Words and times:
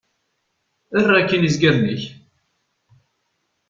Err 0.97 1.09
akkin 1.19 1.47
izgaren-ik! 1.47 2.03